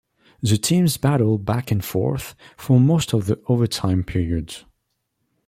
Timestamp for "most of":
2.79-3.27